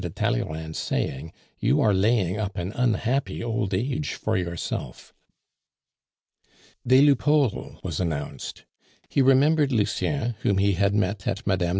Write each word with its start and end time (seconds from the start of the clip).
de 0.01 0.09
Talleyrand's 0.09 0.79
saying, 0.79 1.31
you 1.59 1.79
are 1.79 1.93
laying 1.93 2.35
up 2.35 2.57
an 2.57 2.71
unhappy 2.71 3.43
old 3.43 3.71
age 3.71 4.15
for 4.15 4.35
yourself." 4.35 5.13
Des 6.87 7.03
Lupeaulx 7.03 7.79
was 7.83 7.99
announced. 7.99 8.65
He 9.09 9.21
remembered 9.21 9.71
Lucien, 9.71 10.33
whom 10.39 10.57
he 10.57 10.71
had 10.71 10.95
met 10.95 11.27
at 11.27 11.45
Mme. 11.45 11.69